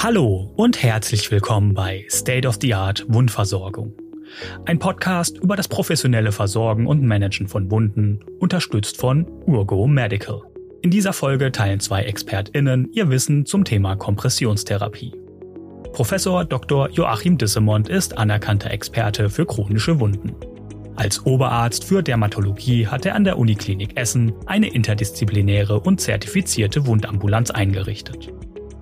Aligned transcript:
Hallo 0.00 0.52
und 0.54 0.80
herzlich 0.80 1.28
willkommen 1.32 1.74
bei 1.74 2.06
State 2.08 2.46
of 2.46 2.58
the 2.60 2.72
Art 2.72 3.04
Wundversorgung. 3.08 3.94
Ein 4.64 4.78
Podcast 4.78 5.38
über 5.38 5.56
das 5.56 5.66
professionelle 5.66 6.30
Versorgen 6.30 6.86
und 6.86 7.02
Managen 7.02 7.48
von 7.48 7.68
Wunden, 7.68 8.20
unterstützt 8.38 8.96
von 8.96 9.26
Urgo 9.46 9.88
Medical. 9.88 10.42
In 10.82 10.92
dieser 10.92 11.12
Folge 11.12 11.50
teilen 11.50 11.80
zwei 11.80 12.04
ExpertInnen 12.04 12.92
ihr 12.92 13.10
Wissen 13.10 13.44
zum 13.44 13.64
Thema 13.64 13.96
Kompressionstherapie. 13.96 15.12
Professor 15.92 16.44
Dr. 16.44 16.90
Joachim 16.90 17.36
Dissemont 17.36 17.88
ist 17.88 18.16
anerkannter 18.16 18.70
Experte 18.70 19.28
für 19.28 19.46
chronische 19.46 19.98
Wunden. 19.98 20.36
Als 20.94 21.26
Oberarzt 21.26 21.82
für 21.82 22.04
Dermatologie 22.04 22.86
hat 22.86 23.04
er 23.04 23.16
an 23.16 23.24
der 23.24 23.36
Uniklinik 23.36 23.96
Essen 23.98 24.32
eine 24.46 24.72
interdisziplinäre 24.72 25.80
und 25.80 26.00
zertifizierte 26.00 26.86
Wundambulanz 26.86 27.50
eingerichtet. 27.50 28.32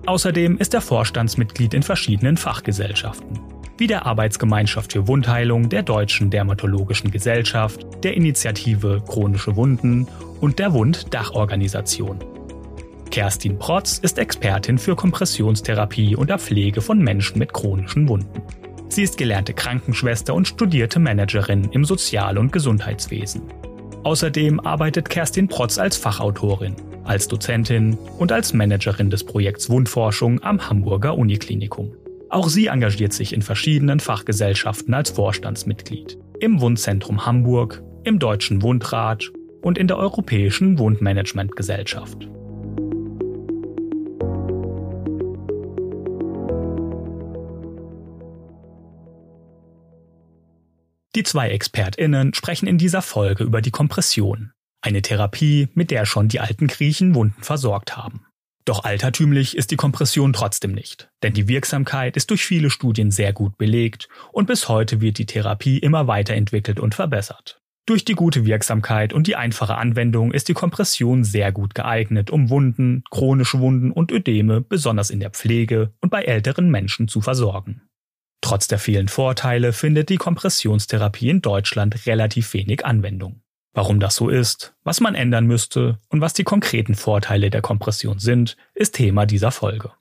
Außerdem 0.07 0.57
ist 0.57 0.73
er 0.73 0.79
Vorstandsmitglied 0.79 1.73
in 1.73 1.83
verschiedenen 1.83 2.37
Fachgesellschaften, 2.37 3.41
wie 3.77 3.87
der 3.87 4.05
Arbeitsgemeinschaft 4.05 4.93
für 4.93 5.05
Wundheilung 5.05 5.67
der 5.67 5.83
Deutschen 5.83 6.29
Dermatologischen 6.29 7.11
Gesellschaft, 7.11 7.85
der 8.03 8.15
Initiative 8.15 9.03
Chronische 9.05 9.57
Wunden 9.57 10.07
und 10.39 10.59
der 10.59 10.71
Wunddachorganisation. 10.71 12.19
Kerstin 13.11 13.59
Protz 13.59 13.97
ist 13.97 14.17
Expertin 14.17 14.77
für 14.77 14.95
Kompressionstherapie 14.95 16.15
und 16.15 16.29
der 16.29 16.39
Pflege 16.39 16.79
von 16.79 16.99
Menschen 16.99 17.37
mit 17.37 17.51
chronischen 17.51 18.07
Wunden. 18.07 18.41
Sie 18.87 19.03
ist 19.03 19.17
gelernte 19.17 19.53
Krankenschwester 19.53 20.33
und 20.33 20.47
studierte 20.47 20.99
Managerin 20.99 21.67
im 21.71 21.83
Sozial- 21.83 22.37
und 22.37 22.53
Gesundheitswesen. 22.53 23.41
Außerdem 24.03 24.61
arbeitet 24.61 25.09
Kerstin 25.09 25.49
Protz 25.49 25.77
als 25.77 25.97
Fachautorin 25.97 26.77
als 27.07 27.27
Dozentin 27.27 27.97
und 28.19 28.31
als 28.31 28.53
Managerin 28.53 29.09
des 29.09 29.23
Projekts 29.23 29.69
Wundforschung 29.69 30.43
am 30.43 30.69
Hamburger 30.69 31.17
Uniklinikum. 31.17 31.93
Auch 32.29 32.49
sie 32.49 32.67
engagiert 32.67 33.13
sich 33.13 33.33
in 33.33 33.41
verschiedenen 33.41 33.99
Fachgesellschaften 33.99 34.93
als 34.93 35.11
Vorstandsmitglied. 35.11 36.17
Im 36.39 36.59
Wundzentrum 36.59 37.25
Hamburg, 37.25 37.81
im 38.03 38.19
Deutschen 38.19 38.61
Wundrat 38.61 39.31
und 39.61 39.77
in 39.77 39.87
der 39.87 39.97
Europäischen 39.97 40.77
Wundmanagementgesellschaft. 40.77 42.27
Die 51.15 51.23
zwei 51.23 51.49
ExpertInnen 51.49 52.35
sprechen 52.35 52.67
in 52.67 52.77
dieser 52.77 53.01
Folge 53.01 53.43
über 53.43 53.61
die 53.61 53.71
Kompression, 53.71 54.51
eine 54.87 55.01
Therapie, 55.01 55.67
mit 55.75 55.91
der 55.91 56.05
schon 56.05 56.29
die 56.29 56.39
alten 56.39 56.67
Griechen 56.67 57.13
Wunden 57.13 57.43
versorgt 57.43 57.95
haben. 57.95 58.25
Doch 58.65 58.83
altertümlich 58.83 59.55
ist 59.55 59.71
die 59.71 59.77
Kompression 59.77 60.33
trotzdem 60.33 60.73
nicht, 60.73 61.09
denn 61.23 61.33
die 61.33 61.47
Wirksamkeit 61.47 62.17
ist 62.17 62.31
durch 62.31 62.43
viele 62.45 62.69
Studien 62.69 63.11
sehr 63.11 63.31
gut 63.31 63.57
belegt 63.57 64.09
und 64.33 64.47
bis 64.47 64.67
heute 64.67 64.99
wird 64.99 65.19
die 65.19 65.25
Therapie 65.25 65.77
immer 65.77 66.07
weiterentwickelt 66.07 66.79
und 66.79 66.95
verbessert. 66.95 67.61
Durch 67.85 68.03
die 68.03 68.15
gute 68.15 68.45
Wirksamkeit 68.45 69.13
und 69.13 69.27
die 69.27 69.37
einfache 69.37 69.75
Anwendung 69.75 70.33
ist 70.33 70.49
die 70.49 70.53
Kompression 70.53 71.23
sehr 71.23 71.53
gut 71.53 71.75
geeignet, 71.75 72.29
um 72.29 72.49
Wunden, 72.49 73.05
chronische 73.09 73.59
Wunden 73.59 73.91
und 73.91 74.11
Ödeme 74.11 74.59
besonders 74.59 75.09
in 75.09 75.21
der 75.21 75.29
Pflege 75.29 75.93
und 76.01 76.09
bei 76.09 76.23
älteren 76.23 76.69
Menschen 76.69 77.07
zu 77.07 77.21
versorgen. 77.21 77.83
Trotz 78.41 78.67
der 78.67 78.79
vielen 78.79 79.07
Vorteile 79.07 79.71
findet 79.71 80.09
die 80.09 80.17
Kompressionstherapie 80.17 81.29
in 81.29 81.41
Deutschland 81.41 82.05
relativ 82.05 82.53
wenig 82.53 82.85
Anwendung. 82.85 83.41
Warum 83.73 83.99
das 83.99 84.15
so 84.15 84.29
ist, 84.29 84.73
was 84.83 84.99
man 84.99 85.15
ändern 85.15 85.45
müsste 85.45 85.99
und 86.09 86.21
was 86.21 86.33
die 86.33 86.43
konkreten 86.43 86.95
Vorteile 86.95 87.49
der 87.49 87.61
Kompression 87.61 88.19
sind, 88.19 88.57
ist 88.73 88.95
Thema 88.95 89.25
dieser 89.25 89.51
Folge. 89.51 89.91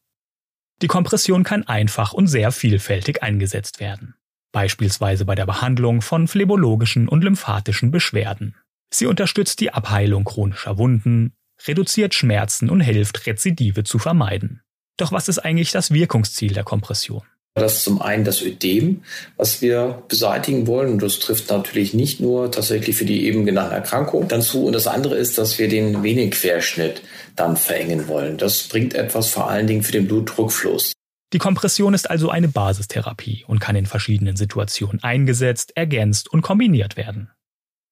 Die 0.83 0.89
Kompression 0.89 1.43
kann 1.43 1.67
einfach 1.67 2.13
und 2.13 2.27
sehr 2.27 2.53
vielfältig 2.53 3.23
eingesetzt 3.23 3.81
werden. 3.81 4.15
Beispielsweise 4.53 5.25
bei 5.25 5.35
der 5.35 5.47
Behandlung 5.47 6.03
von 6.03 6.29
phlebologischen 6.29 7.09
und 7.09 7.25
lymphatischen 7.25 7.91
Beschwerden. 7.91 8.57
Sie 8.91 9.07
unterstützt 9.07 9.61
die 9.61 9.73
Abheilung 9.73 10.25
chronischer 10.25 10.79
Wunden, 10.79 11.35
reduziert 11.67 12.15
Schmerzen 12.15 12.71
und 12.71 12.81
hilft, 12.81 13.27
Rezidive 13.27 13.85
zu 13.85 13.99
vermeiden. 13.99 14.63
Doch 14.97 15.13
was 15.13 15.29
ist 15.29 15.39
eigentlich 15.39 15.73
das 15.73 15.91
Wirkungsziel 15.91 16.53
der 16.53 16.65
Kompression? 16.65 17.23
Das 17.57 17.79
ist 17.79 17.85
zum 17.85 18.03
einen 18.03 18.25
das 18.25 18.43
Ödem, 18.43 19.03
was 19.39 19.63
wir 19.63 20.03
beseitigen 20.09 20.67
wollen. 20.67 20.93
Und 20.93 21.03
das 21.03 21.19
trifft 21.21 21.51
natürlich 21.51 21.95
nicht 21.95 22.21
nur 22.21 22.53
tatsächlich 22.53 22.97
für 22.97 23.07
die 23.07 23.25
eben 23.25 23.47
genannten 23.47 23.73
Erkrankungen 23.73 24.29
dann 24.29 24.43
zu. 24.43 24.67
Und 24.67 24.75
das 24.75 24.87
andere 24.87 25.15
ist, 25.15 25.39
dass 25.39 25.59
wir 25.59 25.69
den 25.69 26.03
Venenquerschnitt 26.03 27.01
dann 27.35 27.57
verengen 27.57 28.09
wollen. 28.09 28.37
Das 28.37 28.65
bringt 28.65 28.95
etwas 28.95 29.31
vor 29.31 29.49
allen 29.49 29.67
Dingen 29.67 29.83
für 29.83 29.93
den 29.93 30.07
Blutdruckfluss. 30.07 30.93
Die 31.33 31.39
Kompression 31.39 31.95
ist 31.95 32.11
also 32.11 32.29
eine 32.29 32.49
Basistherapie 32.49 33.45
und 33.49 33.59
kann 33.59 33.75
in 33.75 33.87
verschiedenen 33.87 34.37
Situationen 34.37 35.03
eingesetzt, 35.03 35.73
ergänzt 35.77 36.31
und 36.31 36.43
kombiniert 36.43 36.99
werden. 36.99 37.31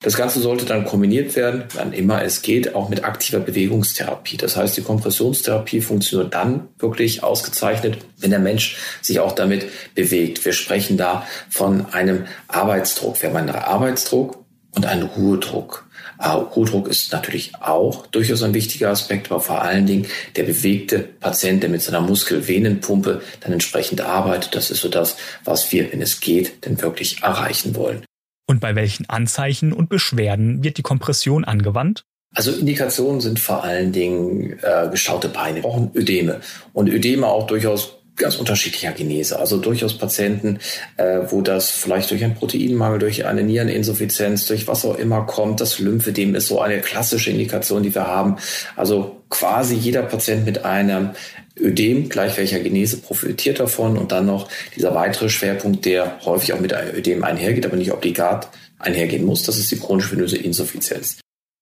Das 0.04 0.18
Ganze 0.18 0.40
sollte 0.40 0.66
dann 0.66 0.84
kombiniert 0.84 1.34
werden, 1.34 1.64
wann 1.72 1.94
immer 1.94 2.22
es 2.22 2.42
geht, 2.42 2.74
auch 2.74 2.90
mit 2.90 3.04
aktiver 3.04 3.40
Bewegungstherapie. 3.40 4.36
Das 4.36 4.54
heißt, 4.54 4.76
die 4.76 4.82
Kompressionstherapie 4.82 5.80
funktioniert 5.80 6.34
dann 6.34 6.68
wirklich 6.78 7.22
ausgezeichnet, 7.22 7.96
wenn 8.18 8.28
der 8.28 8.38
Mensch 8.38 8.76
sich 9.00 9.20
auch 9.20 9.32
damit 9.32 9.66
bewegt. 9.94 10.44
Wir 10.44 10.52
sprechen 10.52 10.98
da 10.98 11.26
von 11.48 11.86
einem 11.94 12.26
Arbeitsdruck. 12.48 13.22
Wir 13.22 13.30
haben 13.30 13.36
einen 13.36 13.48
Arbeitsdruck 13.48 14.44
und 14.72 14.84
einen 14.84 15.04
Ruhedruck. 15.04 15.88
Äh, 16.18 16.28
Ruhedruck 16.28 16.86
ist 16.88 17.10
natürlich 17.12 17.52
auch 17.62 18.06
durchaus 18.08 18.42
ein 18.42 18.52
wichtiger 18.52 18.90
Aspekt, 18.90 19.30
aber 19.30 19.40
vor 19.40 19.62
allen 19.62 19.86
Dingen 19.86 20.06
der 20.36 20.42
bewegte 20.42 20.98
Patient, 20.98 21.62
der 21.62 21.70
mit 21.70 21.80
seiner 21.80 22.02
Muskelvenenpumpe 22.02 23.22
dann 23.40 23.52
entsprechend 23.54 24.02
arbeitet. 24.02 24.54
Das 24.54 24.70
ist 24.70 24.82
so 24.82 24.90
das, 24.90 25.16
was 25.44 25.72
wir, 25.72 25.90
wenn 25.90 26.02
es 26.02 26.20
geht, 26.20 26.66
denn 26.66 26.82
wirklich 26.82 27.22
erreichen 27.22 27.74
wollen. 27.74 28.04
Und 28.46 28.60
bei 28.60 28.74
welchen 28.74 29.08
Anzeichen 29.08 29.72
und 29.72 29.88
Beschwerden 29.88 30.62
wird 30.62 30.76
die 30.76 30.82
Kompression 30.82 31.44
angewandt? 31.44 32.04
Also 32.34 32.50
Indikationen 32.50 33.20
sind 33.20 33.38
vor 33.38 33.62
allen 33.64 33.92
Dingen 33.92 34.58
äh, 34.62 34.88
gestaute 34.90 35.28
Beine, 35.28 35.64
auch 35.64 35.80
Ödeme. 35.94 36.40
Und 36.72 36.88
Ödeme 36.88 37.28
auch 37.28 37.46
durchaus 37.46 37.98
ganz 38.16 38.36
unterschiedlicher 38.36 38.92
Genese. 38.92 39.38
Also 39.38 39.58
durchaus 39.58 39.98
Patienten, 39.98 40.58
äh, 40.96 41.20
wo 41.28 41.40
das 41.42 41.70
vielleicht 41.70 42.10
durch 42.10 42.22
einen 42.22 42.34
Proteinmangel, 42.34 42.98
durch 42.98 43.24
eine 43.26 43.42
Niereninsuffizienz, 43.42 44.46
durch 44.46 44.66
was 44.68 44.84
auch 44.84 44.98
immer 44.98 45.26
kommt. 45.26 45.60
Das 45.60 45.78
Lymphedem 45.78 46.34
ist 46.34 46.48
so 46.48 46.60
eine 46.60 46.80
klassische 46.80 47.30
Indikation, 47.30 47.82
die 47.82 47.94
wir 47.94 48.06
haben. 48.06 48.36
Also 48.76 49.23
quasi 49.34 49.74
jeder 49.74 50.02
Patient 50.02 50.46
mit 50.46 50.64
einem 50.64 51.10
Ödem, 51.58 52.08
gleich 52.08 52.36
welcher 52.36 52.60
Genese, 52.60 52.98
profitiert 52.98 53.58
davon. 53.60 53.98
Und 53.98 54.12
dann 54.12 54.26
noch 54.26 54.48
dieser 54.76 54.94
weitere 54.94 55.28
Schwerpunkt, 55.28 55.84
der 55.84 56.20
häufig 56.24 56.52
auch 56.52 56.60
mit 56.60 56.72
einem 56.72 56.94
Ödem 56.94 57.24
einhergeht, 57.24 57.66
aber 57.66 57.76
nicht 57.76 57.92
obligat 57.92 58.48
einhergehen 58.78 59.24
muss. 59.24 59.42
Das 59.42 59.58
ist 59.58 59.70
die 59.72 59.78
chronisch 59.78 60.10
venöse 60.12 60.36
Insuffizienz. 60.36 61.18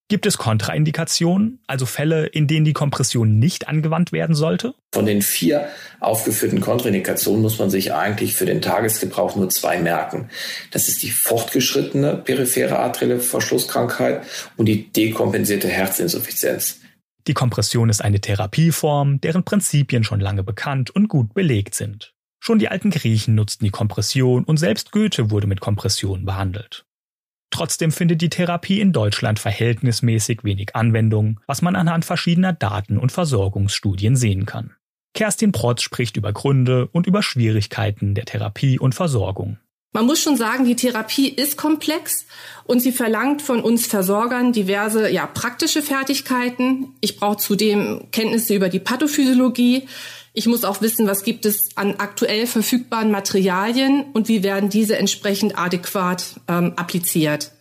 Gibt 0.08 0.26
es 0.26 0.36
Kontraindikationen, 0.36 1.60
also 1.66 1.86
Fälle, 1.86 2.26
in 2.26 2.46
denen 2.46 2.66
die 2.66 2.74
Kompression 2.74 3.38
nicht 3.38 3.68
angewandt 3.68 4.12
werden 4.12 4.34
sollte? 4.34 4.74
Von 4.92 5.06
den 5.06 5.22
vier 5.22 5.68
aufgeführten 6.00 6.60
Kontraindikationen 6.60 7.40
muss 7.40 7.58
man 7.58 7.70
sich 7.70 7.94
eigentlich 7.94 8.34
für 8.34 8.44
den 8.44 8.60
Tagesgebrauch 8.60 9.36
nur 9.36 9.48
zwei 9.48 9.78
merken. 9.78 10.28
Das 10.70 10.88
ist 10.88 11.02
die 11.02 11.10
fortgeschrittene 11.10 12.18
periphere 12.18 12.78
arterielle 12.78 13.20
Verschlusskrankheit 13.20 14.20
und 14.58 14.66
die 14.66 14.92
dekompensierte 14.92 15.68
Herzinsuffizienz. 15.68 16.81
Die 17.26 17.34
Kompression 17.34 17.88
ist 17.88 18.02
eine 18.02 18.20
Therapieform, 18.20 19.20
deren 19.20 19.44
Prinzipien 19.44 20.02
schon 20.02 20.20
lange 20.20 20.42
bekannt 20.42 20.90
und 20.90 21.08
gut 21.08 21.34
belegt 21.34 21.74
sind. 21.74 22.14
Schon 22.40 22.58
die 22.58 22.68
alten 22.68 22.90
Griechen 22.90 23.36
nutzten 23.36 23.64
die 23.64 23.70
Kompression 23.70 24.42
und 24.42 24.56
selbst 24.56 24.90
Goethe 24.90 25.30
wurde 25.30 25.46
mit 25.46 25.60
Kompression 25.60 26.24
behandelt. 26.24 26.84
Trotzdem 27.50 27.92
findet 27.92 28.20
die 28.22 28.30
Therapie 28.30 28.80
in 28.80 28.92
Deutschland 28.92 29.38
verhältnismäßig 29.38 30.42
wenig 30.42 30.74
Anwendung, 30.74 31.38
was 31.46 31.62
man 31.62 31.76
anhand 31.76 32.04
verschiedener 32.04 32.52
Daten 32.52 32.98
und 32.98 33.12
Versorgungsstudien 33.12 34.16
sehen 34.16 34.46
kann. 34.46 34.74
Kerstin 35.14 35.52
Protz 35.52 35.82
spricht 35.82 36.16
über 36.16 36.32
Gründe 36.32 36.88
und 36.88 37.06
über 37.06 37.22
Schwierigkeiten 37.22 38.14
der 38.14 38.24
Therapie 38.24 38.78
und 38.78 38.94
Versorgung. 38.94 39.58
Man 39.92 40.06
muss 40.06 40.20
schon 40.20 40.38
sagen, 40.38 40.64
die 40.64 40.74
Therapie 40.74 41.28
ist 41.28 41.58
komplex 41.58 42.24
und 42.64 42.80
sie 42.80 42.92
verlangt 42.92 43.42
von 43.42 43.60
uns 43.60 43.86
Versorgern 43.86 44.52
diverse 44.52 45.10
ja, 45.10 45.26
praktische 45.26 45.82
Fertigkeiten. 45.82 46.94
Ich 47.00 47.18
brauche 47.18 47.36
zudem 47.36 48.06
Kenntnisse 48.10 48.54
über 48.54 48.70
die 48.70 48.78
Pathophysiologie. 48.78 49.86
Ich 50.32 50.46
muss 50.46 50.64
auch 50.64 50.80
wissen, 50.80 51.06
was 51.06 51.24
gibt 51.24 51.44
es 51.44 51.76
an 51.76 51.96
aktuell 51.98 52.46
verfügbaren 52.46 53.10
Materialien 53.10 54.06
und 54.14 54.28
wie 54.28 54.42
werden 54.42 54.70
diese 54.70 54.96
entsprechend 54.96 55.58
adäquat 55.58 56.24
ähm, 56.48 56.72
appliziert. 56.76 57.52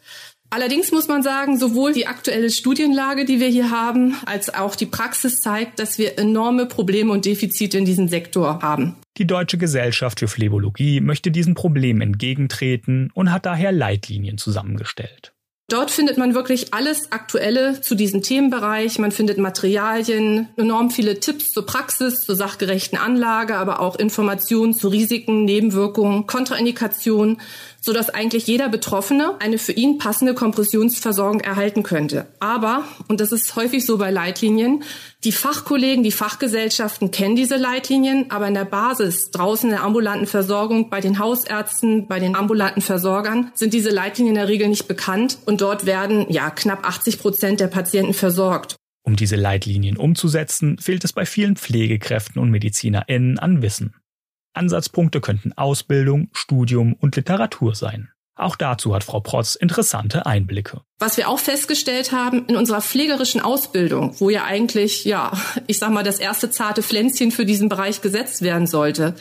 Allerdings 0.53 0.91
muss 0.91 1.07
man 1.07 1.23
sagen, 1.23 1.57
sowohl 1.57 1.93
die 1.93 2.07
aktuelle 2.07 2.49
Studienlage, 2.49 3.23
die 3.23 3.39
wir 3.39 3.47
hier 3.47 3.71
haben, 3.71 4.17
als 4.25 4.53
auch 4.53 4.75
die 4.75 4.85
Praxis 4.85 5.39
zeigt, 5.39 5.79
dass 5.79 5.97
wir 5.97 6.19
enorme 6.19 6.65
Probleme 6.65 7.13
und 7.13 7.25
Defizite 7.25 7.77
in 7.77 7.85
diesem 7.85 8.09
Sektor 8.09 8.61
haben. 8.61 8.97
Die 9.17 9.25
Deutsche 9.25 9.57
Gesellschaft 9.57 10.19
für 10.19 10.27
Phlebologie 10.27 10.99
möchte 10.99 11.31
diesen 11.31 11.53
Problemen 11.53 12.01
entgegentreten 12.01 13.11
und 13.13 13.31
hat 13.31 13.45
daher 13.45 13.71
Leitlinien 13.71 14.37
zusammengestellt. 14.37 15.31
Dort 15.71 15.89
findet 15.89 16.17
man 16.17 16.35
wirklich 16.35 16.73
alles 16.73 17.13
Aktuelle 17.13 17.79
zu 17.79 17.95
diesem 17.95 18.21
Themenbereich. 18.21 18.99
Man 18.99 19.13
findet 19.13 19.37
Materialien, 19.37 20.49
enorm 20.57 20.91
viele 20.91 21.21
Tipps 21.21 21.53
zur 21.53 21.65
Praxis, 21.65 22.19
zur 22.23 22.35
sachgerechten 22.35 22.97
Anlage, 22.97 23.55
aber 23.55 23.79
auch 23.79 23.95
Informationen 23.95 24.73
zu 24.73 24.89
Risiken, 24.89 25.45
Nebenwirkungen, 25.45 26.27
Kontraindikationen 26.27 27.37
so 27.81 27.93
dass 27.93 28.11
eigentlich 28.11 28.45
jeder 28.45 28.69
Betroffene 28.69 29.33
eine 29.39 29.57
für 29.57 29.71
ihn 29.71 29.97
passende 29.97 30.35
Kompressionsversorgung 30.35 31.41
erhalten 31.41 31.81
könnte. 31.81 32.27
Aber, 32.39 32.85
und 33.07 33.19
das 33.19 33.31
ist 33.31 33.55
häufig 33.55 33.85
so 33.85 33.97
bei 33.97 34.11
Leitlinien, 34.11 34.83
die 35.23 35.31
Fachkollegen, 35.31 36.03
die 36.03 36.11
Fachgesellschaften 36.11 37.11
kennen 37.11 37.35
diese 37.35 37.55
Leitlinien, 37.55 38.31
aber 38.31 38.47
in 38.47 38.55
der 38.55 38.65
Basis, 38.65 39.29
draußen 39.29 39.69
in 39.69 39.75
der 39.75 39.83
ambulanten 39.83 40.25
Versorgung, 40.25 40.89
bei 40.89 40.99
den 40.99 41.19
Hausärzten, 41.19 42.07
bei 42.07 42.19
den 42.19 42.35
ambulanten 42.35 42.81
Versorgern, 42.81 43.51
sind 43.53 43.73
diese 43.73 43.91
Leitlinien 43.91 44.35
in 44.35 44.39
der 44.39 44.47
Regel 44.47 44.67
nicht 44.67 44.87
bekannt 44.87 45.37
und 45.45 45.61
dort 45.61 45.85
werden 45.85 46.25
ja 46.29 46.49
knapp 46.49 46.87
80 46.87 47.19
Prozent 47.19 47.59
der 47.59 47.67
Patienten 47.67 48.13
versorgt. 48.13 48.75
Um 49.03 49.15
diese 49.15 49.35
Leitlinien 49.35 49.97
umzusetzen, 49.97 50.79
fehlt 50.79 51.03
es 51.03 51.13
bei 51.13 51.25
vielen 51.27 51.55
Pflegekräften 51.55 52.41
und 52.41 52.49
MedizinerInnen 52.49 53.37
an 53.37 53.61
Wissen. 53.61 53.95
Ansatzpunkte 54.53 55.21
könnten 55.21 55.53
Ausbildung, 55.53 56.29
Studium 56.33 56.93
und 56.93 57.15
Literatur 57.15 57.75
sein. 57.75 58.09
Auch 58.35 58.55
dazu 58.55 58.95
hat 58.95 59.03
Frau 59.03 59.19
Protz 59.19 59.55
interessante 59.55 60.25
Einblicke. 60.25 60.81
Was 60.99 61.17
wir 61.17 61.29
auch 61.29 61.39
festgestellt 61.39 62.11
haben 62.11 62.45
in 62.47 62.55
unserer 62.55 62.81
pflegerischen 62.81 63.41
Ausbildung, 63.41 64.15
wo 64.19 64.29
ja 64.29 64.45
eigentlich, 64.45 65.05
ja, 65.05 65.31
ich 65.67 65.79
sag 65.79 65.91
mal, 65.91 66.03
das 66.03 66.19
erste 66.19 66.49
zarte 66.49 66.81
Pflänzchen 66.81 67.31
für 67.31 67.45
diesen 67.45 67.69
Bereich 67.69 68.01
gesetzt 68.01 68.41
werden 68.41 68.67
sollte, 68.67 69.15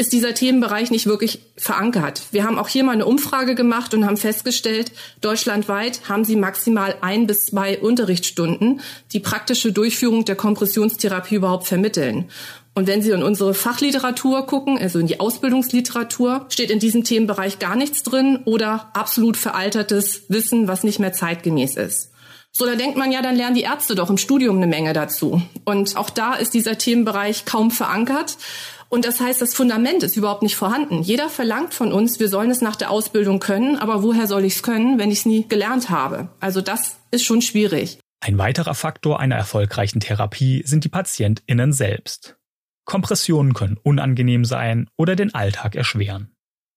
ist 0.00 0.14
dieser 0.14 0.32
Themenbereich 0.32 0.90
nicht 0.90 1.04
wirklich 1.04 1.40
verankert. 1.58 2.22
Wir 2.30 2.44
haben 2.44 2.58
auch 2.58 2.68
hier 2.68 2.84
mal 2.84 2.92
eine 2.92 3.04
Umfrage 3.04 3.54
gemacht 3.54 3.92
und 3.92 4.06
haben 4.06 4.16
festgestellt, 4.16 4.92
deutschlandweit 5.20 6.08
haben 6.08 6.24
sie 6.24 6.36
maximal 6.36 6.96
ein 7.02 7.26
bis 7.26 7.44
zwei 7.44 7.78
Unterrichtsstunden, 7.78 8.80
die 9.12 9.20
praktische 9.20 9.72
Durchführung 9.72 10.24
der 10.24 10.36
Kompressionstherapie 10.36 11.34
überhaupt 11.34 11.66
vermitteln. 11.66 12.30
Und 12.74 12.86
wenn 12.86 13.02
Sie 13.02 13.10
in 13.10 13.22
unsere 13.22 13.52
Fachliteratur 13.52 14.46
gucken, 14.46 14.78
also 14.78 14.98
in 14.98 15.06
die 15.06 15.20
Ausbildungsliteratur, 15.20 16.46
steht 16.48 16.70
in 16.70 16.78
diesem 16.78 17.04
Themenbereich 17.04 17.58
gar 17.58 17.76
nichts 17.76 18.02
drin 18.02 18.40
oder 18.44 18.90
absolut 18.94 19.36
veraltertes 19.36 20.22
Wissen, 20.28 20.68
was 20.68 20.84
nicht 20.84 21.00
mehr 21.00 21.12
zeitgemäß 21.12 21.76
ist. 21.76 22.12
So, 22.52 22.66
da 22.66 22.74
denkt 22.74 22.96
man 22.96 23.12
ja, 23.12 23.22
dann 23.22 23.36
lernen 23.36 23.54
die 23.54 23.62
Ärzte 23.62 23.94
doch 23.94 24.10
im 24.10 24.18
Studium 24.18 24.56
eine 24.56 24.66
Menge 24.66 24.92
dazu. 24.92 25.40
Und 25.64 25.96
auch 25.96 26.10
da 26.10 26.34
ist 26.34 26.54
dieser 26.54 26.78
Themenbereich 26.78 27.44
kaum 27.44 27.70
verankert. 27.70 28.38
Und 28.88 29.04
das 29.04 29.20
heißt, 29.20 29.40
das 29.40 29.54
Fundament 29.54 30.02
ist 30.02 30.16
überhaupt 30.16 30.42
nicht 30.42 30.56
vorhanden. 30.56 31.02
Jeder 31.02 31.28
verlangt 31.28 31.74
von 31.74 31.92
uns, 31.92 32.18
wir 32.18 32.28
sollen 32.28 32.50
es 32.50 32.60
nach 32.60 32.74
der 32.74 32.90
Ausbildung 32.90 33.38
können, 33.38 33.76
aber 33.76 34.02
woher 34.02 34.26
soll 34.26 34.44
ich 34.44 34.56
es 34.56 34.62
können, 34.64 34.98
wenn 34.98 35.12
ich 35.12 35.20
es 35.20 35.26
nie 35.26 35.46
gelernt 35.48 35.90
habe? 35.90 36.28
Also 36.40 36.60
das 36.60 36.96
ist 37.12 37.24
schon 37.24 37.40
schwierig. 37.40 38.00
Ein 38.18 38.36
weiterer 38.36 38.74
Faktor 38.74 39.20
einer 39.20 39.36
erfolgreichen 39.36 40.00
Therapie 40.00 40.62
sind 40.66 40.84
die 40.84 40.88
PatientInnen 40.88 41.72
selbst. 41.72 42.36
Kompressionen 42.84 43.54
können 43.54 43.78
unangenehm 43.82 44.44
sein 44.44 44.88
oder 44.96 45.16
den 45.16 45.34
Alltag 45.34 45.74
erschweren. 45.76 46.32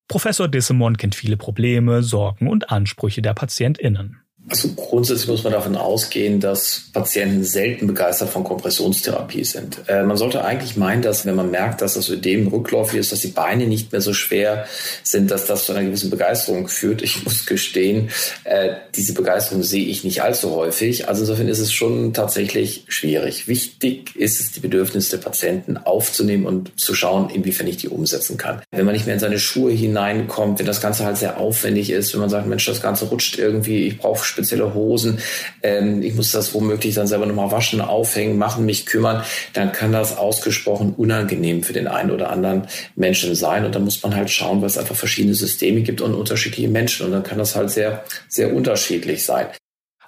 Professor 0.07 0.47
Dissemon 0.47 0.97
kennt 0.97 1.15
viele 1.15 1.37
Probleme, 1.37 2.03
Sorgen 2.03 2.47
und 2.47 2.69
Ansprüche 2.69 3.21
der 3.21 3.33
PatientInnen. 3.33 4.22
Also 4.49 4.67
grundsätzlich 4.75 5.29
muss 5.29 5.43
man 5.45 5.53
davon 5.53 5.77
ausgehen, 5.77 6.41
dass 6.41 6.89
Patienten 6.91 7.45
selten 7.45 7.87
begeistert 7.87 8.29
von 8.29 8.43
Kompressionstherapie 8.43 9.45
sind. 9.45 9.77
Äh, 9.87 10.03
man 10.03 10.17
sollte 10.17 10.43
eigentlich 10.43 10.75
meinen, 10.75 11.01
dass 11.01 11.25
wenn 11.25 11.35
man 11.35 11.49
merkt, 11.49 11.81
dass 11.81 11.93
das 11.93 12.09
Ödem 12.09 12.47
rückläufig 12.47 12.99
ist, 12.99 13.13
dass 13.13 13.21
die 13.21 13.29
Beine 13.29 13.67
nicht 13.67 13.93
mehr 13.93 14.01
so 14.01 14.13
schwer 14.13 14.67
sind, 15.01 15.31
dass 15.31 15.45
das 15.45 15.65
zu 15.65 15.71
einer 15.71 15.85
gewissen 15.85 16.09
Begeisterung 16.09 16.67
führt. 16.67 17.01
Ich 17.01 17.23
muss 17.23 17.45
gestehen, 17.45 18.09
äh, 18.43 18.73
diese 18.95 19.13
Begeisterung 19.13 19.63
sehe 19.63 19.85
ich 19.85 20.03
nicht 20.03 20.21
allzu 20.21 20.51
häufig. 20.51 21.07
Also 21.07 21.21
insofern 21.21 21.47
ist 21.47 21.59
es 21.59 21.71
schon 21.71 22.13
tatsächlich 22.13 22.83
schwierig. 22.89 23.47
Wichtig 23.47 24.13
ist 24.17 24.41
es, 24.41 24.51
die 24.51 24.59
Bedürfnisse 24.59 25.17
der 25.17 25.23
Patienten 25.23 25.77
aufzunehmen 25.77 26.45
und 26.45 26.77
zu 26.77 26.93
schauen, 26.95 27.29
inwiefern 27.29 27.67
ich 27.67 27.77
die 27.77 27.87
umsetzen 27.87 28.35
kann. 28.37 28.61
Wenn 28.71 28.85
man 28.85 28.93
nicht 28.93 29.05
mehr 29.05 29.15
in 29.15 29.21
seine 29.21 29.39
Schuhe 29.39 29.71
hineinkommt, 29.71 30.59
wenn 30.59 30.65
das 30.65 30.81
Ganze 30.81 31.05
halt 31.05 31.15
sehr 31.15 31.37
aufwendig 31.37 31.91
ist, 31.91 32.13
wenn 32.13 32.19
man 32.19 32.29
sagt, 32.29 32.45
Mensch, 32.45 32.65
das 32.65 32.81
Ganze 32.81 33.05
rutscht 33.05 33.37
irgendwie, 33.39 33.87
ich 33.87 33.97
brauche 33.97 34.32
spezielle 34.33 34.73
Hosen. 34.73 35.19
Ähm, 35.61 36.01
ich 36.01 36.13
muss 36.15 36.31
das 36.31 36.53
womöglich 36.53 36.95
dann 36.95 37.07
selber 37.07 37.25
nochmal 37.25 37.51
waschen, 37.51 37.81
aufhängen, 37.81 38.37
machen, 38.37 38.65
mich 38.65 38.85
kümmern. 38.85 39.23
Dann 39.53 39.71
kann 39.71 39.91
das 39.91 40.17
ausgesprochen 40.17 40.93
unangenehm 40.95 41.63
für 41.63 41.73
den 41.73 41.87
einen 41.87 42.11
oder 42.11 42.29
anderen 42.29 42.67
Menschen 42.95 43.35
sein. 43.35 43.65
Und 43.65 43.75
dann 43.75 43.83
muss 43.83 44.03
man 44.03 44.15
halt 44.15 44.29
schauen, 44.29 44.61
weil 44.61 44.67
es 44.67 44.77
einfach 44.77 44.95
verschiedene 44.95 45.35
Systeme 45.35 45.81
gibt 45.81 46.01
und 46.01 46.13
unterschiedliche 46.13 46.67
Menschen. 46.67 47.05
Und 47.05 47.11
dann 47.13 47.23
kann 47.23 47.37
das 47.37 47.55
halt 47.55 47.69
sehr, 47.69 48.03
sehr 48.27 48.53
unterschiedlich 48.53 49.23
sein. 49.23 49.47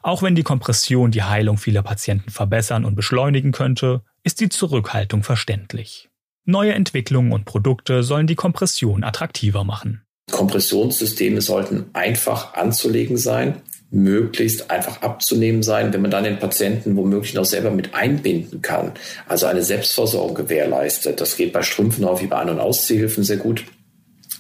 Auch 0.02 0.22
wenn 0.22 0.36
die 0.36 0.44
Kompression 0.44 1.12
die 1.12 1.24
Heilung 1.24 1.58
vieler 1.58 1.82
Patienten 1.82 2.30
verbessern 2.30 2.86
und 2.86 2.96
beschleunigen 2.96 3.52
könnte, 3.52 4.02
ist 4.24 4.40
die 4.40 4.50
Zurückhaltung 4.50 5.24
verständlich. 5.24 6.10
Neue 6.46 6.74
Entwicklungen 6.74 7.32
und 7.32 7.46
Produkte 7.46 8.04
sollen 8.04 8.28
die 8.28 8.36
Kompression 8.36 9.04
attraktiver 9.04 9.64
machen. 9.64 10.06
Kompressionssysteme 10.32 11.42
sollten 11.42 11.86
einfach 11.94 12.54
anzulegen 12.54 13.18
sein 13.18 13.62
möglichst 13.92 14.72
einfach 14.72 15.02
abzunehmen 15.02 15.64
sein, 15.64 15.94
wenn 15.94 16.02
man 16.02 16.12
dann 16.12 16.24
den 16.24 16.40
Patienten 16.40 16.96
womöglich 16.96 17.34
noch 17.34 17.46
selber 17.46 17.72
mit 17.72 17.94
einbinden 17.94 18.62
kann, 18.62 18.92
also 19.28 19.46
eine 19.46 19.64
Selbstversorgung 19.64 20.36
gewährleistet. 20.36 21.22
Das 21.22 21.38
geht 21.38 21.54
bei 21.54 21.62
Strümpfen 21.62 22.06
häufig 22.06 22.30
bei 22.30 22.38
An- 22.38 22.50
und 22.50 22.60
Ausziehhilfen 22.60 23.24
sehr 23.24 23.38
gut 23.38 23.64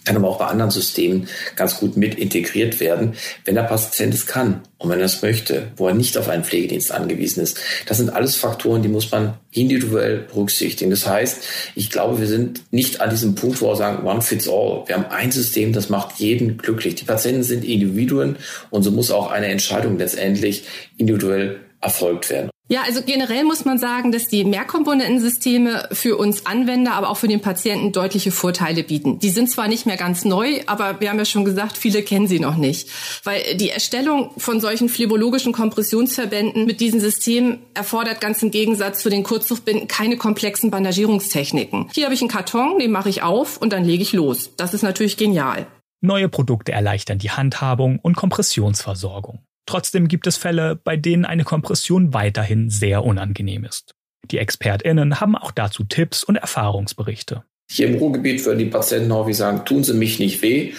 kann 0.06 0.16
aber 0.16 0.30
auch 0.30 0.38
bei 0.38 0.46
anderen 0.46 0.72
Systemen 0.72 1.28
ganz 1.56 1.78
gut 1.80 1.98
mit 1.98 2.16
integriert 2.16 2.80
werden, 2.80 3.16
wenn 3.44 3.56
der 3.56 3.64
Patient 3.64 4.14
es 4.14 4.26
kann 4.28 4.62
und 4.78 4.90
wenn 4.90 5.00
er 5.00 5.06
es 5.06 5.22
möchte, 5.22 5.68
wo 5.76 5.88
er 5.88 5.96
nicht 5.96 6.18
auf 6.18 6.30
einen 6.30 6.44
Pflegedienst 6.44 6.92
angewiesen 6.92 7.42
ist. 7.42 7.60
Das 7.88 7.98
sind 7.98 8.12
alles 8.12 8.36
Faktoren, 8.36 8.84
die 8.84 8.88
muss 8.88 9.12
man 9.12 9.34
individuell 9.52 10.20
berücksichtigen. 10.20 10.92
Das 10.92 11.08
heißt, 11.08 11.44
ich 11.76 11.90
glaube, 11.90 12.20
wir 12.20 12.28
sind 12.28 12.62
nicht 12.72 13.02
an 13.02 13.10
diesem 13.10 13.36
Punkt, 13.36 13.62
wo 13.62 13.70
wir 13.70 13.76
sagen, 13.76 14.06
one 14.08 14.22
fits 14.22 14.48
all. 14.48 14.84
Wir 14.86 14.96
haben 14.96 15.06
ein 15.10 15.32
System, 15.32 15.74
das 15.74 15.90
macht 15.90 16.20
jeden 16.20 16.58
glücklich. 16.58 16.96
Die 16.96 17.06
Patienten 17.06 17.44
sind 17.44 17.66
Individuen 17.66 18.38
und 18.70 18.84
so 18.84 18.92
muss 18.92 19.12
auch 19.12 19.32
eine 19.32 19.48
Entscheidung 19.48 19.98
letztendlich 19.98 20.64
individuell 20.98 21.60
erfolgt 21.82 22.30
werden. 22.30 22.50
Ja, 22.68 22.82
also 22.84 23.04
generell 23.04 23.44
muss 23.44 23.64
man 23.64 23.78
sagen, 23.78 24.12
dass 24.12 24.28
die 24.28 24.44
Mehrkomponentensysteme 24.44 25.88
für 25.92 26.18
uns 26.18 26.48
Anwender, 26.48 26.94
aber 26.94 27.12
auch 27.12 27.18
für 27.18 27.28
den 27.28 27.40
Patienten 27.40 27.92
deutliche 27.92 28.32
Vorteile 28.32 28.82
bieten. 28.82 29.20
Die 29.20 29.30
sind 29.30 29.52
zwar 29.52 29.68
nicht 29.68 29.86
mehr 29.86 29.98
ganz 29.98 30.26
neu, 30.26 30.62
aber 30.66 31.00
wir 31.00 31.12
haben 31.12 31.20
ja 31.20 31.26
schon 31.26 31.46
gesagt, 31.46 31.78
viele 31.78 32.02
kennen 32.02 32.28
sie 32.28 32.40
noch 32.40 32.58
nicht. 32.58 32.90
Weil 33.24 33.56
die 33.58 33.70
Erstellung 33.70 34.32
von 34.38 34.60
solchen 34.60 34.90
phlebologischen 34.90 35.54
Kompressionsverbänden 35.54 36.66
mit 36.66 36.82
diesen 36.82 37.00
Systemen 37.00 37.60
erfordert 37.76 38.20
ganz 38.20 38.42
im 38.42 38.50
Gegensatz 38.50 39.04
zu 39.04 39.12
den 39.12 39.22
Kurzzuchtbinden 39.22 39.88
keine 39.88 40.18
komplexen 40.18 40.72
Bandagierungstechniken. 40.72 41.90
Hier 41.94 42.06
habe 42.06 42.16
ich 42.16 42.22
einen 42.22 42.32
Karton, 42.32 42.80
den 42.80 42.92
mache 42.92 43.10
ich 43.10 43.22
auf 43.22 43.58
und 43.58 43.74
dann 43.74 43.86
lege 43.86 44.02
ich 44.02 44.12
los. 44.12 44.50
Das 44.58 44.74
ist 44.74 44.82
natürlich 44.82 45.18
genial. 45.18 45.68
Neue 46.02 46.30
Produkte 46.30 46.72
erleichtern 46.72 47.20
die 47.20 47.30
Handhabung 47.30 48.00
und 48.00 48.16
Kompressionsversorgung. 48.16 49.44
Trotzdem 49.66 50.08
gibt 50.08 50.28
es 50.28 50.38
Fälle, 50.38 50.76
bei 50.76 50.96
denen 50.98 51.26
eine 51.26 51.44
Kompression 51.44 52.14
weiterhin 52.14 52.70
sehr 52.70 53.04
unangenehm 53.04 53.64
ist. 53.64 53.96
Die 54.32 54.38
ExpertInnen 54.38 55.20
haben 55.20 55.36
auch 55.36 55.52
dazu 55.52 55.84
Tipps 55.84 56.24
und 56.24 56.36
Erfahrungsberichte. 56.36 57.44
Hier 57.70 57.88
im 57.88 57.96
Ruhrgebiet 57.96 58.46
würden 58.46 58.60
die 58.60 58.66
Patienten 58.66 59.12
häufig 59.12 59.38
sagen, 59.38 59.66
tun 59.66 59.84
Sie 59.84 59.94
mich 59.94 60.20
nicht 60.20 60.42
weh. 60.42 60.74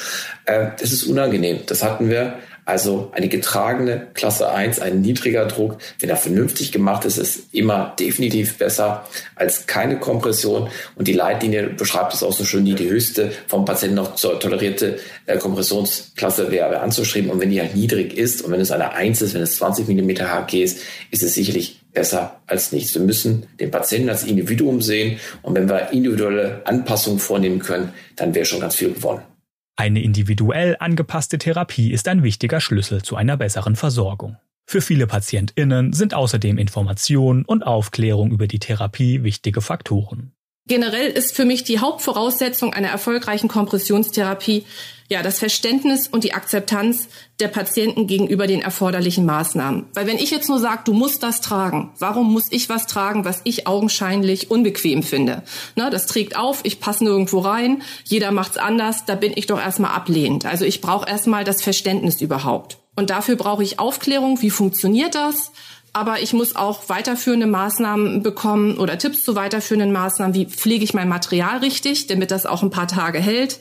Äh, 0.44 0.70
das 0.78 0.92
ist 0.92 1.04
unangenehm. 1.04 1.60
Das 1.66 1.82
hatten 1.82 2.08
wir 2.08 2.38
also 2.66 3.10
eine 3.12 3.28
getragene 3.28 4.08
Klasse 4.14 4.50
1, 4.50 4.80
ein 4.80 5.00
niedriger 5.00 5.46
Druck, 5.46 5.78
wenn 6.00 6.10
er 6.10 6.16
vernünftig 6.16 6.72
gemacht 6.72 7.04
ist, 7.04 7.16
ist 7.16 7.54
immer 7.54 7.94
definitiv 7.98 8.58
besser 8.58 9.06
als 9.36 9.68
keine 9.68 10.00
Kompression. 10.00 10.68
Und 10.96 11.06
die 11.06 11.12
Leitlinie 11.12 11.68
beschreibt 11.68 12.12
es 12.12 12.24
auch 12.24 12.32
so 12.32 12.44
schön, 12.44 12.64
die 12.64 12.74
die 12.74 12.90
höchste 12.90 13.30
vom 13.46 13.64
Patienten 13.64 13.94
noch 13.94 14.16
tolerierte 14.16 14.98
äh, 15.26 15.38
Kompressionsklasse 15.38 16.50
wäre 16.50 16.80
anzuschreiben. 16.80 17.30
Und 17.30 17.40
wenn 17.40 17.50
die 17.50 17.60
halt 17.60 17.76
niedrig 17.76 18.18
ist 18.18 18.42
und 18.42 18.50
wenn 18.50 18.60
es 18.60 18.72
eine 18.72 18.92
1 18.92 19.22
ist, 19.22 19.34
wenn 19.34 19.42
es 19.42 19.56
20 19.58 19.86
mm 19.86 20.10
HG 20.22 20.64
ist, 20.64 20.80
ist 21.12 21.22
es 21.22 21.34
sicherlich 21.34 21.80
besser 21.92 22.40
als 22.48 22.72
nichts. 22.72 22.94
Wir 22.94 23.02
müssen 23.02 23.46
den 23.60 23.70
Patienten 23.70 24.08
als 24.08 24.24
Individuum 24.24 24.82
sehen. 24.82 25.20
Und 25.42 25.54
wenn 25.54 25.68
wir 25.68 25.92
individuelle 25.92 26.62
Anpassungen 26.64 27.20
vornehmen 27.20 27.60
können, 27.60 27.92
dann 28.16 28.34
wäre 28.34 28.44
schon 28.44 28.60
ganz 28.60 28.74
viel 28.74 28.92
gewonnen. 28.92 29.22
Eine 29.78 30.02
individuell 30.02 30.76
angepasste 30.80 31.36
Therapie 31.36 31.92
ist 31.92 32.08
ein 32.08 32.22
wichtiger 32.22 32.60
Schlüssel 32.60 33.02
zu 33.02 33.14
einer 33.14 33.36
besseren 33.36 33.76
Versorgung. 33.76 34.38
Für 34.64 34.80
viele 34.80 35.06
PatientInnen 35.06 35.92
sind 35.92 36.14
außerdem 36.14 36.56
Information 36.56 37.44
und 37.44 37.64
Aufklärung 37.64 38.32
über 38.32 38.48
die 38.48 38.58
Therapie 38.58 39.22
wichtige 39.22 39.60
Faktoren. 39.60 40.32
Generell 40.68 41.10
ist 41.12 41.34
für 41.34 41.44
mich 41.44 41.62
die 41.62 41.78
Hauptvoraussetzung 41.78 42.74
einer 42.74 42.88
erfolgreichen 42.88 43.48
Kompressionstherapie 43.48 44.64
ja 45.08 45.22
das 45.22 45.38
Verständnis 45.38 46.08
und 46.08 46.24
die 46.24 46.34
Akzeptanz 46.34 47.08
der 47.38 47.46
Patienten 47.46 48.08
gegenüber 48.08 48.48
den 48.48 48.62
erforderlichen 48.62 49.24
Maßnahmen. 49.24 49.86
Weil 49.94 50.06
wenn 50.06 50.18
ich 50.18 50.32
jetzt 50.32 50.48
nur 50.48 50.58
sage, 50.58 50.82
du 50.84 50.92
musst 50.92 51.22
das 51.22 51.40
tragen, 51.40 51.92
warum 51.98 52.32
muss 52.32 52.50
ich 52.50 52.68
was 52.68 52.86
tragen, 52.86 53.24
was 53.24 53.40
ich 53.44 53.68
augenscheinlich 53.68 54.50
unbequem 54.50 55.04
finde? 55.04 55.44
Na, 55.76 55.90
das 55.90 56.06
trägt 56.06 56.36
auf, 56.36 56.60
ich 56.64 56.80
passe 56.80 57.04
nirgendwo 57.04 57.38
rein, 57.38 57.82
jeder 58.04 58.32
macht's 58.32 58.56
anders, 58.56 59.04
da 59.04 59.14
bin 59.14 59.32
ich 59.36 59.46
doch 59.46 59.60
erstmal 59.60 59.92
ablehnend. 59.92 60.46
Also 60.46 60.64
ich 60.64 60.80
brauche 60.80 61.08
erstmal 61.08 61.44
das 61.44 61.62
Verständnis 61.62 62.20
überhaupt. 62.20 62.78
Und 62.96 63.10
dafür 63.10 63.36
brauche 63.36 63.62
ich 63.62 63.78
Aufklärung. 63.78 64.40
Wie 64.40 64.50
funktioniert 64.50 65.14
das? 65.14 65.52
Aber 65.96 66.20
ich 66.20 66.34
muss 66.34 66.54
auch 66.56 66.90
weiterführende 66.90 67.46
Maßnahmen 67.46 68.22
bekommen 68.22 68.76
oder 68.76 68.98
Tipps 68.98 69.24
zu 69.24 69.34
weiterführenden 69.34 69.92
Maßnahmen. 69.92 70.34
Wie 70.34 70.44
pflege 70.44 70.84
ich 70.84 70.92
mein 70.92 71.08
Material 71.08 71.56
richtig, 71.60 72.06
damit 72.06 72.30
das 72.30 72.44
auch 72.44 72.62
ein 72.62 72.68
paar 72.68 72.86
Tage 72.86 73.18
hält? 73.18 73.60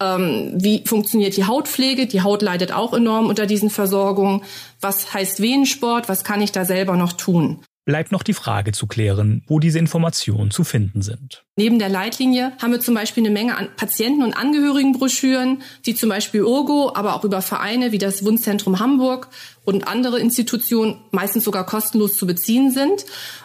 Ähm, 0.00 0.52
wie 0.54 0.84
funktioniert 0.86 1.36
die 1.36 1.44
Hautpflege? 1.44 2.06
Die 2.06 2.22
Haut 2.22 2.40
leidet 2.40 2.70
auch 2.70 2.94
enorm 2.94 3.26
unter 3.26 3.46
diesen 3.46 3.68
Versorgungen. 3.68 4.42
Was 4.80 5.12
heißt 5.12 5.42
Venensport? 5.42 6.08
Was 6.08 6.22
kann 6.22 6.40
ich 6.40 6.52
da 6.52 6.64
selber 6.64 6.96
noch 6.96 7.14
tun? 7.14 7.58
bleibt 7.84 8.12
noch 8.12 8.22
die 8.22 8.32
Frage 8.32 8.70
zu 8.70 8.86
klären, 8.86 9.42
wo 9.46 9.58
diese 9.58 9.80
Informationen 9.80 10.50
zu 10.50 10.62
finden 10.64 11.02
sind. 11.02 11.44
Neben 11.54 11.78
der 11.78 11.90
Leitlinie 11.90 12.52
haben 12.62 12.72
wir 12.72 12.80
zum 12.80 12.94
Beispiel 12.94 13.22
eine 13.22 13.30
Menge 13.30 13.58
an 13.58 13.68
Patienten- 13.76 14.22
und 14.22 14.32
Angehörigenbroschüren, 14.32 15.60
die 15.84 15.94
zum 15.94 16.08
Beispiel 16.08 16.44
Urgo, 16.44 16.92
aber 16.94 17.14
auch 17.14 17.24
über 17.24 17.42
Vereine 17.42 17.92
wie 17.92 17.98
das 17.98 18.24
Wundzentrum 18.24 18.78
Hamburg 18.78 19.28
und 19.64 19.86
andere 19.86 20.18
Institutionen 20.18 20.96
meistens 21.10 21.44
sogar 21.44 21.66
kostenlos 21.66 22.16
zu 22.16 22.26
beziehen 22.26 22.70
sind. 22.70 23.04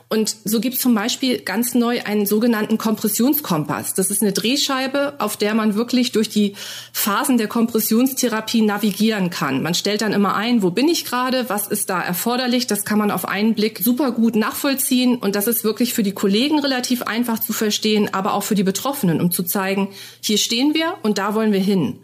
Und 0.09 0.37
so 0.45 0.61
gibt 0.61 0.75
es 0.75 0.81
zum 0.81 0.95
Beispiel 0.95 1.39
ganz 1.39 1.75
neu 1.75 2.01
einen 2.05 2.25
sogenannten 2.25 2.77
Kompressionskompass. 2.77 3.93
Das 3.93 4.09
ist 4.09 4.21
eine 4.21 4.31
Drehscheibe, 4.31 5.15
auf 5.19 5.35
der 5.35 5.53
man 5.53 5.75
wirklich 5.75 6.13
durch 6.13 6.29
die 6.29 6.55
Phasen 6.93 7.37
der 7.37 7.47
Kompressionstherapie 7.47 8.61
navigieren 8.61 9.29
kann. 9.29 9.61
Man 9.61 9.73
stellt 9.73 10.01
dann 10.01 10.13
immer 10.13 10.35
ein, 10.35 10.63
wo 10.63 10.71
bin 10.71 10.87
ich 10.87 11.03
gerade, 11.03 11.49
was 11.49 11.67
ist 11.67 11.89
da 11.89 12.01
erforderlich. 12.01 12.67
Das 12.67 12.85
kann 12.85 12.99
man 12.99 13.11
auf 13.11 13.27
einen 13.27 13.53
Blick 13.53 13.79
super 13.83 14.11
gut 14.11 14.37
nachvollziehen. 14.37 15.17
Und 15.17 15.35
das 15.35 15.45
ist 15.45 15.65
wirklich 15.65 15.93
für 15.93 16.03
die 16.03 16.13
Kollegen 16.13 16.59
relativ 16.59 17.01
einfach 17.01 17.39
zu 17.39 17.51
verstehen, 17.51 17.96
aber 18.13 18.33
auch 18.33 18.43
für 18.43 18.55
die 18.55 18.63
Betroffenen, 18.63 19.21
um 19.21 19.31
zu 19.31 19.43
zeigen, 19.43 19.89
hier 20.21 20.37
stehen 20.37 20.73
wir 20.73 20.95
und 21.03 21.17
da 21.17 21.33
wollen 21.33 21.51
wir 21.51 21.59
hin. 21.59 21.99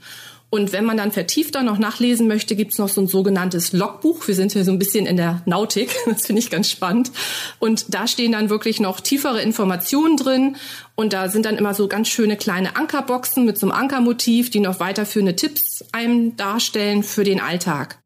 Und 0.54 0.72
wenn 0.72 0.86
man 0.86 0.98
dann 0.98 1.12
vertiefter 1.12 1.64
noch 1.64 1.80
nachlesen 1.80 2.28
möchte, 2.28 2.56
gibt's 2.56 2.78
noch 2.78 2.88
so 2.88 3.02
ein 3.02 3.08
sogenanntes 3.08 3.74
Logbuch. 3.74 4.28
Wir 4.28 4.36
sind 4.36 4.52
hier 4.52 4.64
so 4.64 4.72
ein 4.72 4.78
bisschen 4.78 5.08
in 5.08 5.18
der 5.18 5.42
Nautik. 5.48 5.90
Das 6.06 6.28
finde 6.28 6.44
ich 6.44 6.52
ganz 6.52 6.70
spannend. 6.70 7.12
Und 7.58 7.92
da 7.92 8.06
stehen 8.06 8.34
dann 8.34 8.52
wirklich 8.52 8.80
noch 8.80 9.00
tiefere 9.00 9.42
Informationen 9.42 10.16
drin. 10.16 10.58
Und 10.94 11.12
da 11.12 11.28
sind 11.30 11.48
dann 11.48 11.58
immer 11.58 11.74
so 11.74 11.88
ganz 11.88 12.08
schöne 12.08 12.38
kleine 12.38 12.76
Ankerboxen 12.76 13.46
mit 13.46 13.58
so 13.58 13.66
einem 13.66 13.76
Ankermotiv, 13.76 14.52
die 14.52 14.60
noch 14.60 14.80
weiterführende 14.80 15.36
Tipps 15.36 15.84
einem 15.92 16.38
darstellen 16.38 17.02
für 17.02 17.24
den 17.24 17.42
Alltag. 17.42 18.03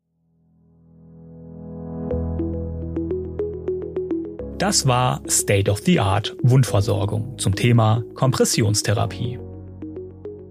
Das 4.58 4.88
war 4.88 5.22
State 5.30 5.70
of 5.70 5.82
the 5.86 6.00
Art 6.00 6.36
Wundversorgung 6.42 7.38
zum 7.38 7.54
Thema 7.54 8.04
Kompressionstherapie. 8.16 9.38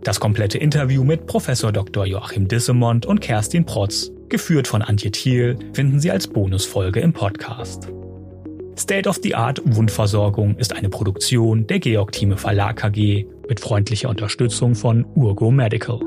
Das 0.05 0.21
komplette 0.21 0.59
Interview 0.59 1.03
mit 1.03 1.27
Professor 1.27 1.73
Dr. 1.73 2.07
Joachim 2.07 2.47
Dissemont 2.47 3.05
und 3.05 3.21
Kerstin 3.21 3.67
Protz, 3.67 4.13
geführt 4.29 4.69
von 4.69 4.83
Antje 4.83 5.11
Thiel, 5.11 5.59
finden 5.73 5.99
Sie 5.99 6.13
als 6.13 6.29
Bonusfolge 6.29 7.01
im 7.01 7.13
Podcast. 7.13 7.89
State 8.79 9.09
of 9.09 9.19
the 9.25 9.35
Art 9.35 9.61
Wundversorgung 9.65 10.57
ist 10.57 10.73
eine 10.73 10.89
Produktion 10.89 11.67
der 11.67 11.81
Georg 11.81 12.13
Thieme 12.13 12.37
Verlag 12.37 12.77
KG 12.77 13.27
mit 13.49 13.59
freundlicher 13.59 14.09
Unterstützung 14.09 14.77
von 14.77 15.05
Urgo 15.17 15.51
Medical. 15.51 15.99